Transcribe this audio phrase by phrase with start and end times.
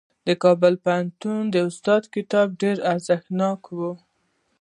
[0.27, 3.79] د کابل پوهنتون د استاد کتاب ډېر ارزښتناک و.